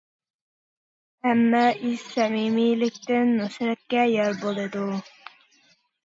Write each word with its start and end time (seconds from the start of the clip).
ھەممە 1.25 1.59
ئىش 1.89 2.05
سەمىمىيلىكتىن 2.13 3.33
نۇسرەتكە 3.41 4.07
يار 4.13 4.33
بولىدۇ. 4.47 4.87